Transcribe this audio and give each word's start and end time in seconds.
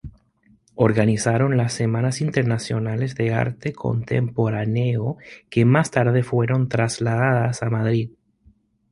Organizaron 0.77 1.57
las 1.57 1.73
"Semanas 1.73 2.21
Internacionales 2.21 3.13
de 3.13 3.35
Arte 3.35 3.71
Contemporáneo", 3.71 5.17
que 5.51 5.63
más 5.63 5.91
tarde 5.91 6.23
fueron 6.23 6.69
trasladadas 6.69 7.61
a 7.61 7.69
Madrid. 7.69 8.09